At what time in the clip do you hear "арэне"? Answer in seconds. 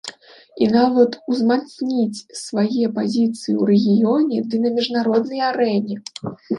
5.55-5.95